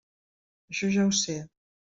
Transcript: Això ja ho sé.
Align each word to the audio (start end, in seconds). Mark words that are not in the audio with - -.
Això 0.71 0.89
ja 0.97 1.05
ho 1.11 1.13
sé. 1.21 1.37